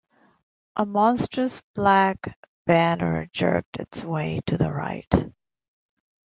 [0.77, 5.13] A monstrous black banner jerked its way to the right.